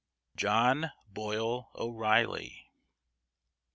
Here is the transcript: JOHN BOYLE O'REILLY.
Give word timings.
JOHN 0.35 0.89
BOYLE 1.13 1.67
O'REILLY. 1.75 2.71